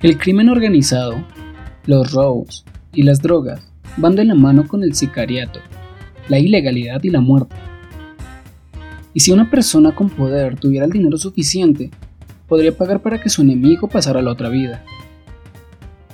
El 0.00 0.16
crimen 0.16 0.48
organizado, 0.48 1.16
los 1.86 2.12
robos 2.12 2.64
y 2.92 3.02
las 3.02 3.20
drogas 3.20 3.68
van 3.96 4.14
de 4.14 4.24
la 4.24 4.36
mano 4.36 4.68
con 4.68 4.84
el 4.84 4.94
sicariato, 4.94 5.58
la 6.28 6.38
ilegalidad 6.38 7.02
y 7.02 7.10
la 7.10 7.20
muerte. 7.20 7.56
Y 9.12 9.18
si 9.18 9.32
una 9.32 9.50
persona 9.50 9.96
con 9.96 10.08
poder 10.08 10.54
tuviera 10.54 10.86
el 10.86 10.92
dinero 10.92 11.18
suficiente, 11.18 11.90
podría 12.46 12.76
pagar 12.76 13.02
para 13.02 13.20
que 13.20 13.28
su 13.28 13.42
enemigo 13.42 13.88
pasara 13.88 14.20
a 14.20 14.22
la 14.22 14.30
otra 14.30 14.48
vida. 14.50 14.84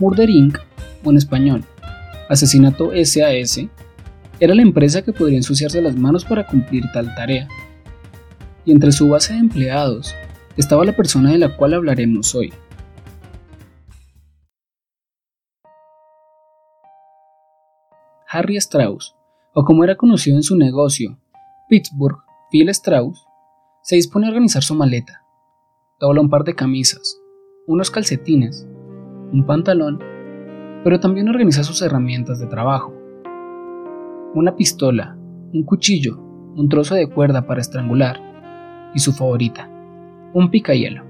Murder 0.00 0.30
Inc., 0.30 0.56
o 1.04 1.10
en 1.10 1.18
español, 1.18 1.62
Asesinato 2.30 2.90
SAS, 3.04 3.66
era 4.40 4.54
la 4.54 4.62
empresa 4.62 5.02
que 5.02 5.12
podría 5.12 5.36
ensuciarse 5.36 5.82
las 5.82 5.94
manos 5.94 6.24
para 6.24 6.46
cumplir 6.46 6.84
tal 6.94 7.14
tarea. 7.14 7.48
Y 8.64 8.72
entre 8.72 8.92
su 8.92 9.10
base 9.10 9.34
de 9.34 9.40
empleados 9.40 10.14
estaba 10.56 10.86
la 10.86 10.96
persona 10.96 11.32
de 11.32 11.38
la 11.38 11.54
cual 11.54 11.74
hablaremos 11.74 12.34
hoy. 12.34 12.50
Harry 18.34 18.56
Strauss, 18.56 19.14
o 19.52 19.62
como 19.62 19.84
era 19.84 19.94
conocido 19.94 20.36
en 20.36 20.42
su 20.42 20.56
negocio, 20.56 21.16
Pittsburgh 21.68 22.18
Phil 22.50 22.68
Strauss, 22.70 23.24
se 23.80 23.94
dispone 23.94 24.26
a 24.26 24.30
organizar 24.30 24.64
su 24.64 24.74
maleta. 24.74 25.22
Dobla 26.00 26.20
un 26.20 26.28
par 26.28 26.42
de 26.42 26.56
camisas, 26.56 27.16
unos 27.68 27.92
calcetines, 27.92 28.66
un 29.32 29.46
pantalón, 29.46 30.00
pero 30.82 30.98
también 30.98 31.28
organiza 31.28 31.62
sus 31.62 31.80
herramientas 31.80 32.40
de 32.40 32.48
trabajo. 32.48 32.92
Una 34.34 34.56
pistola, 34.56 35.16
un 35.52 35.62
cuchillo, 35.62 36.18
un 36.56 36.68
trozo 36.68 36.96
de 36.96 37.06
cuerda 37.06 37.46
para 37.46 37.60
estrangular 37.60 38.20
y 38.96 38.98
su 38.98 39.12
favorita, 39.12 39.70
un 40.32 40.50
picayelo. 40.50 41.04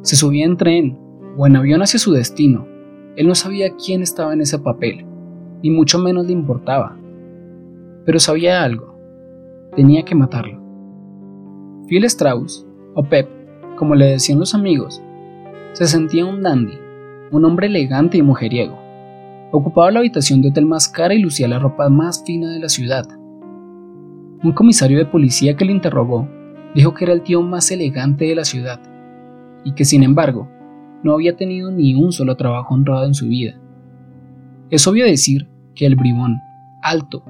Se 0.00 0.16
subía 0.16 0.46
en 0.46 0.56
tren 0.56 0.98
o 1.36 1.46
en 1.46 1.56
avión 1.56 1.82
hacia 1.82 1.98
su 1.98 2.12
destino. 2.12 2.66
Él 3.16 3.26
no 3.28 3.34
sabía 3.34 3.76
quién 3.76 4.00
estaba 4.00 4.32
en 4.32 4.40
ese 4.40 4.58
papel 4.58 5.04
y 5.62 5.70
mucho 5.70 5.98
menos 5.98 6.26
le 6.26 6.32
importaba. 6.32 6.96
Pero 8.04 8.18
sabía 8.18 8.62
algo, 8.62 8.98
tenía 9.74 10.04
que 10.04 10.14
matarlo. 10.14 10.60
Phil 11.88 12.04
Strauss, 12.04 12.66
o 12.94 13.02
Pep, 13.02 13.28
como 13.76 13.94
le 13.94 14.06
decían 14.06 14.38
los 14.38 14.54
amigos, 14.54 15.02
se 15.72 15.86
sentía 15.86 16.26
un 16.26 16.42
dandy, 16.42 16.78
un 17.30 17.44
hombre 17.44 17.66
elegante 17.66 18.18
y 18.18 18.22
mujeriego. 18.22 18.78
Ocupaba 19.52 19.90
la 19.90 20.00
habitación 20.00 20.42
de 20.42 20.48
hotel 20.48 20.66
más 20.66 20.88
cara 20.88 21.14
y 21.14 21.18
lucía 21.18 21.48
la 21.48 21.58
ropa 21.58 21.88
más 21.88 22.24
fina 22.24 22.50
de 22.50 22.60
la 22.60 22.68
ciudad. 22.68 23.06
Un 24.42 24.52
comisario 24.52 24.98
de 24.98 25.06
policía 25.06 25.56
que 25.56 25.64
le 25.64 25.72
interrogó 25.72 26.28
dijo 26.74 26.94
que 26.94 27.04
era 27.04 27.14
el 27.14 27.22
tío 27.22 27.42
más 27.42 27.70
elegante 27.70 28.26
de 28.26 28.34
la 28.34 28.44
ciudad 28.44 28.80
y 29.64 29.72
que 29.72 29.84
sin 29.84 30.02
embargo 30.02 30.48
no 31.02 31.12
había 31.12 31.36
tenido 31.36 31.70
ni 31.70 31.94
un 31.94 32.12
solo 32.12 32.36
trabajo 32.36 32.74
honrado 32.74 33.06
en 33.06 33.14
su 33.14 33.28
vida. 33.28 33.58
Es 34.70 34.86
obvio 34.86 35.06
decir 35.06 35.48
que 35.74 35.86
el 35.86 35.96
bribón, 35.96 36.42
alto, 36.82 37.24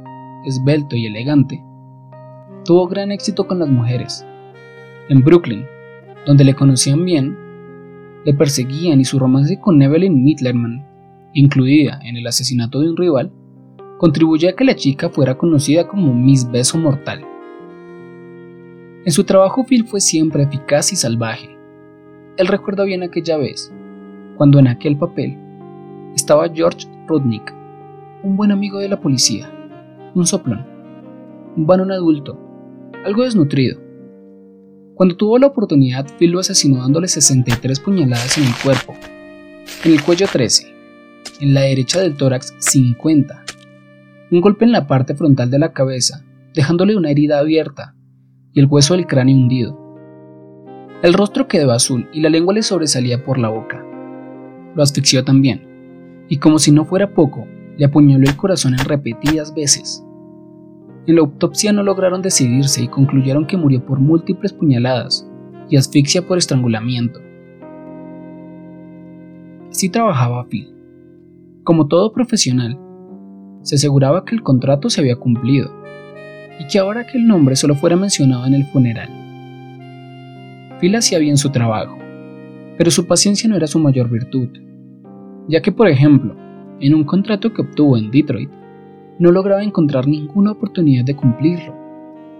esbelto 0.45 0.97
y 0.97 1.07
elegante, 1.07 1.63
tuvo 2.65 2.89
gran 2.89 3.13
éxito 3.13 3.47
con 3.47 3.61
las 3.61 3.69
mujeres. 3.69 4.27
En 5.09 5.23
Brooklyn, 5.23 5.65
donde 6.27 6.43
le 6.43 6.55
conocían 6.55 7.05
bien, 7.05 7.37
le 8.25 8.35
perseguían 8.35 9.01
y 9.01 9.05
su 9.05 9.21
romance 9.21 9.61
con 9.61 9.81
Evelyn 9.81 10.25
Mittlerman, 10.25 10.85
incluida 11.33 12.01
en 12.03 12.17
el 12.17 12.27
asesinato 12.27 12.81
de 12.81 12.91
un 12.91 12.97
rival, 12.97 13.31
contribuyó 13.99 14.49
a 14.49 14.55
que 14.55 14.65
la 14.65 14.75
chica 14.75 15.09
fuera 15.09 15.39
conocida 15.39 15.87
como 15.87 16.13
Miss 16.13 16.51
Beso 16.51 16.77
Mortal. 16.77 17.25
En 19.05 19.13
su 19.13 19.23
trabajo 19.23 19.65
Phil 19.65 19.87
fue 19.87 20.01
siempre 20.01 20.43
eficaz 20.43 20.93
y 20.93 20.97
salvaje. 20.97 21.57
Él 22.37 22.49
recuerda 22.49 22.83
bien 22.83 23.05
aquella 23.05 23.37
vez, 23.37 23.73
cuando 24.37 24.59
en 24.59 24.67
aquel 24.67 24.97
papel 24.97 25.39
estaba 26.15 26.49
George 26.53 26.89
Un 28.23 28.37
buen 28.37 28.53
amigo 28.53 28.79
de 28.79 28.89
la 28.89 29.01
policía, 29.01 29.51
un 30.15 30.27
soplón, 30.27 30.67
un 31.57 31.67
varón 31.67 31.91
adulto, 31.91 32.39
algo 33.05 33.25
desnutrido. 33.25 33.81
Cuando 34.95 35.17
tuvo 35.17 35.39
la 35.39 35.47
oportunidad, 35.47 36.07
Phil 36.19 36.33
lo 36.33 36.41
asesinó 36.41 36.83
dándole 36.83 37.09
63 37.09 37.81
puñaladas 37.81 38.37
en 38.39 38.45
el 38.45 38.55
cuerpo, 38.63 38.95
en 39.85 39.93
el 39.93 40.03
cuello 40.03 40.27
13, 40.31 40.67
en 41.41 41.55
la 41.55 41.63
derecha 41.63 42.01
del 42.01 42.17
tórax 42.17 42.55
50, 42.59 43.45
un 44.31 44.41
golpe 44.41 44.65
en 44.65 44.73
la 44.73 44.87
parte 44.87 45.15
frontal 45.15 45.51
de 45.51 45.59
la 45.59 45.73
cabeza, 45.73 46.25
dejándole 46.55 46.97
una 46.97 47.11
herida 47.11 47.39
abierta 47.39 47.95
y 48.53 48.61
el 48.61 48.67
hueso 48.67 48.95
del 48.95 49.07
cráneo 49.07 49.37
hundido. 49.37 49.79
El 51.03 51.15
rostro 51.15 51.47
quedó 51.47 51.71
azul 51.71 52.09
y 52.13 52.21
la 52.21 52.29
lengua 52.29 52.55
le 52.55 52.63
sobresalía 52.63 53.23
por 53.23 53.39
la 53.39 53.49
boca. 53.49 53.85
Lo 54.75 54.83
asfixió 54.83 55.25
también, 55.25 55.68
y 56.29 56.39
como 56.39 56.59
si 56.59 56.73
no 56.73 56.85
fuera 56.85 57.15
poco, 57.15 57.47
le 57.77 57.85
apuñaló 57.85 58.29
el 58.29 58.37
corazón 58.37 58.75
en 58.75 58.85
repetidas 58.85 59.55
veces. 59.55 60.05
En 61.07 61.15
la 61.15 61.23
autopsia 61.23 61.73
no 61.73 61.83
lograron 61.83 62.21
decidirse 62.21 62.83
y 62.83 62.89
concluyeron 62.89 63.47
que 63.47 63.57
murió 63.57 63.85
por 63.85 63.99
múltiples 63.99 64.53
puñaladas 64.53 65.27
y 65.71 65.77
asfixia 65.77 66.27
por 66.27 66.37
estrangulamiento. 66.37 67.21
Así 69.71 69.89
trabajaba 69.89 70.47
Phil. 70.49 70.75
Como 71.65 71.87
todo 71.87 72.13
profesional, 72.13 72.79
se 73.63 73.77
aseguraba 73.77 74.25
que 74.25 74.35
el 74.35 74.43
contrato 74.43 74.91
se 74.91 75.01
había 75.01 75.17
cumplido 75.17 75.71
y 76.59 76.67
que 76.67 76.79
ahora 76.79 77.07
que 77.07 77.19
el 77.19 77.27
nombre 77.27 77.57
solo 77.57 77.75
fuera 77.75 77.97
mencionado 77.97 78.47
en 78.47 78.55
el 78.55 78.65
funeral. 78.67 79.09
Phil 80.81 80.97
hacía 80.97 81.19
bien 81.19 81.37
su 81.37 81.51
trabajo, 81.51 81.97
pero 82.77 82.91
su 82.91 83.07
paciencia 83.07 83.49
no 83.49 83.57
era 83.57 83.67
su 83.67 83.79
mayor 83.79 84.11
virtud, 84.11 84.49
ya 85.49 85.63
que 85.63 85.73
por 85.73 85.89
ejemplo, 85.89 86.37
en 86.81 86.95
un 86.95 87.05
contrato 87.05 87.53
que 87.53 87.63
obtuvo 87.63 87.97
en 87.97 88.11
Detroit, 88.11 88.51
no 89.19 89.33
lograba 89.33 89.65
encontrar 89.65 90.07
ninguna 90.07 90.53
oportunidad 90.53 91.05
de 91.05 91.17
cumplirlo, 91.17 91.75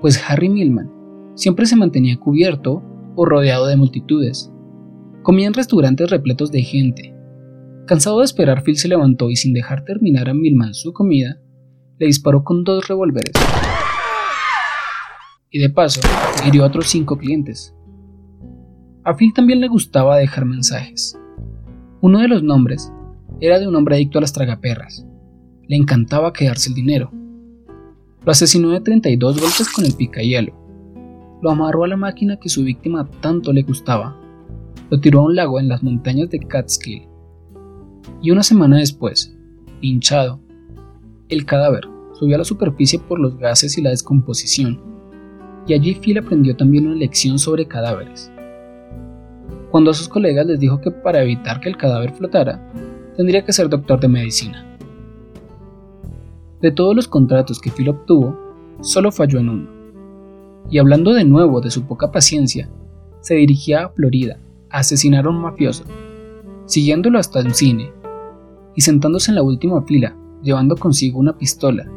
pues 0.01 0.23
Harry 0.29 0.49
Millman 0.49 0.91
siempre 1.35 1.67
se 1.67 1.77
mantenía 1.77 2.19
cubierto 2.19 2.83
o 3.17 3.25
rodeado 3.25 3.67
de 3.67 3.77
multitudes. 3.77 4.53
Comía 5.23 5.49
en 5.49 5.55
restaurantes 5.55 6.11
repletos 6.11 6.53
de 6.53 6.63
gente. 6.63 7.15
Cansado 7.87 8.19
de 8.19 8.27
esperar, 8.27 8.63
Phil 8.63 8.77
se 8.77 8.89
levantó 8.89 9.31
y 9.31 9.37
sin 9.37 9.53
dejar 9.53 9.85
terminar 9.85 10.29
a 10.29 10.35
Millman 10.35 10.75
su 10.75 10.93
comida, 10.93 11.41
le 11.99 12.07
disparó 12.07 12.45
con 12.45 12.63
dos 12.63 12.87
revólveres. 12.87 13.33
Y 15.51 15.59
de 15.59 15.71
paso, 15.71 16.01
hirió 16.47 16.63
a 16.63 16.67
otros 16.67 16.87
cinco 16.87 17.17
clientes. 17.17 17.75
A 19.05 19.15
Phil 19.17 19.33
también 19.33 19.61
le 19.61 19.69
gustaba 19.69 20.19
dejar 20.19 20.45
mensajes. 20.45 21.19
Uno 22.01 22.21
de 22.21 22.29
los 22.29 22.43
nombres 22.43 22.93
era 23.41 23.59
de 23.59 23.69
un 23.69 23.77
hombre 23.77 23.97
adicto 23.97 24.19
a 24.19 24.21
las 24.21 24.33
tragaperras. 24.33 25.07
Le 25.69 25.77
encantaba 25.77 26.33
quedarse 26.33 26.71
el 26.71 26.75
dinero. 26.75 27.13
Lo 28.25 28.33
asesinó 28.33 28.71
de 28.71 28.81
32 28.81 29.41
golpes 29.41 29.69
con 29.73 29.85
el 29.85 29.95
picayelo. 29.95 30.55
Lo 31.41 31.51
amarró 31.51 31.85
a 31.85 31.89
la 31.89 31.97
máquina 31.97 32.39
que 32.39 32.49
su 32.49 32.65
víctima 32.65 33.09
tanto 33.21 33.53
le 33.53 33.63
gustaba. 33.63 34.17
Lo 34.91 35.01
tiró 35.01 35.21
a 35.21 35.25
un 35.25 35.37
lago 35.37 35.61
en 35.61 35.69
las 35.69 35.83
montañas 35.83 36.31
de 36.31 36.41
Catskill. 36.41 37.07
Y 38.21 38.31
una 38.31 38.43
semana 38.43 38.79
después, 38.79 39.37
hinchado, 39.81 40.41
el 41.29 41.45
cadáver 41.45 41.85
subió 42.15 42.35
a 42.35 42.39
la 42.39 42.45
superficie 42.45 42.99
por 42.99 43.21
los 43.21 43.37
gases 43.37 43.79
y 43.79 43.83
la 43.83 43.91
descomposición. 43.91 44.81
Y 45.67 45.75
allí 45.75 45.95
Phil 45.95 46.19
aprendió 46.19 46.57
también 46.57 46.87
una 46.89 46.97
lección 46.97 47.39
sobre 47.39 47.69
cadáveres. 47.69 48.33
Cuando 49.71 49.91
a 49.91 49.95
sus 49.95 50.09
colegas 50.09 50.47
les 50.47 50.59
dijo 50.59 50.81
que 50.81 50.91
para 50.91 51.23
evitar 51.23 51.61
que 51.61 51.69
el 51.69 51.77
cadáver 51.77 52.13
flotara, 52.15 52.61
tendría 53.19 53.45
que 53.45 53.53
ser 53.53 53.69
doctor 53.69 53.99
de 53.99 54.07
medicina. 54.07 54.65
De 56.63 56.71
todos 56.71 56.95
los 56.95 57.09
contratos 57.09 57.59
que 57.59 57.73
Phil 57.73 57.89
obtuvo, 57.89 58.39
solo 58.81 59.11
falló 59.11 59.41
en 59.41 59.49
uno. 59.49 59.69
Y 60.71 60.79
hablando 60.79 61.13
de 61.13 61.25
nuevo 61.25 61.61
de 61.61 61.73
su 61.73 61.85
poca 61.85 62.13
paciencia, 62.13 62.71
se 63.21 63.35
dirigía 63.35 63.87
a 63.87 63.89
Florida 63.89 64.39
a 64.71 64.79
asesinar 64.79 65.27
a 65.27 65.31
un 65.31 65.41
mafioso, 65.41 65.83
siguiéndolo 66.67 67.19
hasta 67.19 67.41
el 67.41 67.55
cine 67.55 67.91
y 68.77 68.83
sentándose 68.83 69.33
en 69.33 69.35
la 69.35 69.43
última 69.43 69.83
fila, 69.83 70.17
llevando 70.41 70.77
consigo 70.77 71.19
una 71.19 71.37
pistola, 71.37 71.91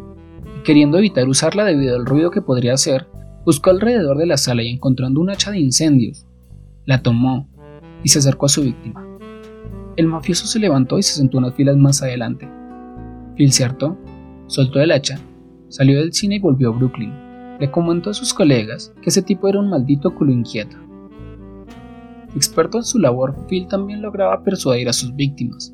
y 0.57 0.63
queriendo 0.63 0.97
evitar 0.97 1.29
usarla 1.29 1.65
debido 1.65 1.97
al 1.97 2.07
ruido 2.07 2.31
que 2.31 2.41
podría 2.41 2.73
hacer, 2.73 3.05
buscó 3.45 3.69
alrededor 3.69 4.17
de 4.17 4.25
la 4.25 4.37
sala 4.37 4.63
y 4.63 4.69
encontrando 4.69 5.21
un 5.21 5.29
hacha 5.29 5.51
de 5.51 5.59
incendios, 5.59 6.25
la 6.85 7.03
tomó 7.03 7.47
y 8.03 8.09
se 8.09 8.17
acercó 8.17 8.47
a 8.47 8.49
su 8.49 8.63
víctima. 8.63 9.10
El 10.01 10.07
mafioso 10.07 10.47
se 10.47 10.57
levantó 10.57 10.97
y 10.97 11.03
se 11.03 11.13
sentó 11.13 11.37
unas 11.37 11.53
filas 11.53 11.77
más 11.77 12.01
adelante. 12.01 12.49
Phil 13.35 13.51
se 13.51 13.63
hartó, 13.63 13.99
soltó 14.47 14.79
el 14.79 14.89
hacha, 14.89 15.19
salió 15.69 15.99
del 15.99 16.11
cine 16.11 16.37
y 16.37 16.39
volvió 16.39 16.69
a 16.69 16.75
Brooklyn. 16.75 17.13
Le 17.59 17.69
comentó 17.69 18.09
a 18.09 18.15
sus 18.15 18.33
colegas 18.33 18.91
que 19.03 19.11
ese 19.11 19.21
tipo 19.21 19.47
era 19.47 19.59
un 19.59 19.69
maldito 19.69 20.15
culo 20.15 20.31
inquieto. 20.31 20.75
Experto 22.35 22.79
en 22.79 22.83
su 22.83 22.97
labor, 22.97 23.45
Phil 23.47 23.67
también 23.67 24.01
lograba 24.01 24.43
persuadir 24.43 24.89
a 24.89 24.93
sus 24.93 25.15
víctimas. 25.15 25.71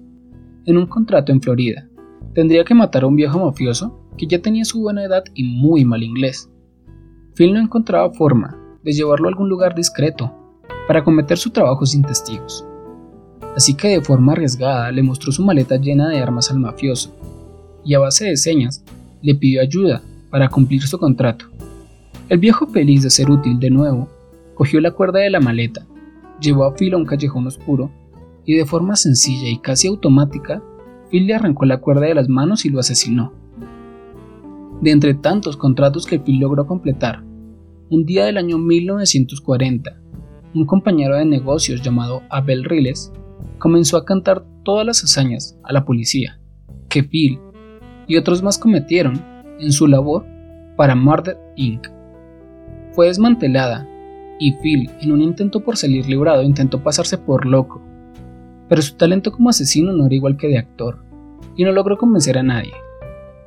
En 0.65 0.75
un 0.75 0.87
contrato 0.87 1.31
en 1.31 1.41
Florida, 1.41 1.87
tendría 2.33 2.65
que 2.65 2.75
matar 2.75 3.03
a 3.03 3.07
un 3.07 3.15
viejo 3.15 3.39
mafioso 3.39 3.97
que 4.17 4.27
ya 4.27 4.41
tenía 4.41 4.65
su 4.65 4.81
buena 4.81 5.05
edad 5.05 5.23
y 5.35 5.45
muy 5.45 5.85
mal 5.85 6.03
inglés. 6.03 6.51
Phil 7.33 7.53
no 7.53 7.61
encontraba 7.61 8.11
forma 8.11 8.57
de 8.83 8.91
llevarlo 8.91 9.29
a 9.29 9.29
algún 9.29 9.47
lugar 9.47 9.73
discreto 9.73 10.33
para 10.85 11.05
cometer 11.05 11.37
su 11.37 11.49
trabajo 11.51 11.85
sin 11.85 12.01
testigos 12.01 12.67
así 13.57 13.73
que 13.73 13.87
de 13.87 14.01
forma 14.01 14.33
arriesgada 14.33 14.91
le 14.91 15.01
mostró 15.01 15.31
su 15.31 15.43
maleta 15.43 15.77
llena 15.77 16.09
de 16.09 16.19
armas 16.19 16.51
al 16.51 16.59
mafioso, 16.59 17.11
y 17.83 17.95
a 17.95 17.99
base 17.99 18.25
de 18.25 18.37
señas 18.37 18.83
le 19.23 19.33
pidió 19.33 19.61
ayuda 19.61 20.03
para 20.29 20.47
cumplir 20.47 20.83
su 20.83 20.99
contrato. 20.99 21.47
El 22.29 22.37
viejo 22.37 22.67
feliz 22.67 23.01
de 23.01 23.09
ser 23.09 23.31
útil 23.31 23.59
de 23.59 23.71
nuevo, 23.71 24.09
cogió 24.53 24.79
la 24.79 24.91
cuerda 24.91 25.21
de 25.21 25.31
la 25.31 25.39
maleta, 25.39 25.87
llevó 26.39 26.65
a 26.65 26.75
Phil 26.75 26.93
a 26.93 26.97
un 26.97 27.05
callejón 27.07 27.47
oscuro 27.47 27.89
y 28.45 28.53
de 28.53 28.65
forma 28.67 28.95
sencilla 28.95 29.49
y 29.49 29.57
casi 29.57 29.87
automática, 29.87 30.61
Phil 31.09 31.25
le 31.25 31.33
arrancó 31.33 31.65
la 31.65 31.79
cuerda 31.79 32.05
de 32.05 32.13
las 32.13 32.29
manos 32.29 32.63
y 32.63 32.69
lo 32.69 32.79
asesinó. 32.79 33.33
De 34.81 34.91
entre 34.91 35.15
tantos 35.15 35.57
contratos 35.57 36.05
que 36.05 36.19
Phil 36.19 36.37
logró 36.37 36.67
completar, 36.67 37.23
un 37.89 38.05
día 38.05 38.25
del 38.25 38.37
año 38.37 38.59
1940, 38.59 39.99
un 40.53 40.65
compañero 40.67 41.15
de 41.15 41.25
negocios 41.25 41.81
llamado 41.81 42.21
Abel 42.29 42.63
Riles 42.63 43.11
comenzó 43.57 43.97
a 43.97 44.05
cantar 44.05 44.43
todas 44.63 44.85
las 44.85 45.03
hazañas 45.03 45.57
a 45.63 45.73
la 45.73 45.85
policía 45.85 46.39
que 46.89 47.03
Phil 47.03 47.39
y 48.07 48.17
otros 48.17 48.41
más 48.41 48.57
cometieron 48.57 49.21
en 49.59 49.71
su 49.71 49.87
labor 49.87 50.25
para 50.75 50.95
Murder 50.95 51.37
Inc. 51.55 51.87
Fue 52.93 53.07
desmantelada 53.07 53.87
y 54.39 54.53
Phil, 54.53 54.89
en 55.01 55.11
un 55.11 55.21
intento 55.21 55.61
por 55.61 55.77
salir 55.77 56.07
librado, 56.07 56.43
intentó 56.43 56.81
pasarse 56.83 57.17
por 57.17 57.45
loco, 57.45 57.81
pero 58.69 58.81
su 58.81 58.95
talento 58.95 59.31
como 59.31 59.49
asesino 59.49 59.91
no 59.93 60.05
era 60.05 60.15
igual 60.15 60.37
que 60.37 60.47
de 60.47 60.57
actor, 60.57 60.99
y 61.55 61.63
no 61.63 61.71
logró 61.71 61.97
convencer 61.97 62.37
a 62.37 62.43
nadie, 62.43 62.73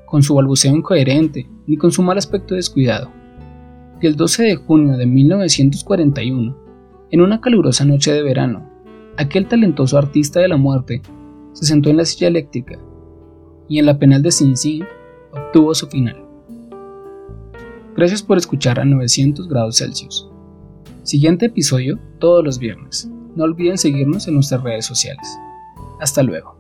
con 0.05 0.23
su 0.23 0.35
balbuceo 0.35 0.75
incoherente 0.75 1.49
ni 1.67 1.77
con 1.77 1.93
su 1.93 2.03
mal 2.03 2.19
aspecto 2.19 2.55
descuidado. 2.55 3.11
Y 4.01 4.07
el 4.07 4.17
12 4.17 4.43
de 4.43 4.57
junio 4.57 4.97
de 4.97 5.07
1941, 5.07 6.57
en 7.11 7.21
una 7.21 7.41
calurosa 7.41 7.85
noche 7.85 8.13
de 8.13 8.23
verano, 8.23 8.70
aquel 9.17 9.47
talentoso 9.49 9.99
artista 9.99 10.41
de 10.41 10.49
la 10.49 10.57
muerte 10.57 11.03
se 11.53 11.67
sentó 11.67 11.91
en 11.91 11.97
la 11.97 12.05
silla 12.05 12.29
eléctrica 12.29 12.79
y 13.69 13.79
en 13.79 13.87
la 13.87 13.99
penal 13.99 14.23
de 14.23 14.31
Sin 14.31 14.57
Sin 14.57 14.85
obtuvo 15.33 15.75
su 15.75 15.87
final. 15.87 16.17
Gracias 17.97 18.23
por 18.23 18.39
escuchar 18.39 18.81
a 18.81 18.85
900 18.85 19.49
grados 19.49 19.79
Celsius. 19.79 20.29
Siguiente 21.03 21.47
episodio 21.47 21.99
todos 22.19 22.45
los 22.45 22.59
viernes. 22.59 23.11
No 23.35 23.45
olviden 23.45 23.79
seguirnos 23.79 24.29
en 24.29 24.35
nuestras 24.35 24.63
redes 24.63 24.87
sociales. 24.87 25.27
Hasta 26.01 26.23
luego. 26.23 26.60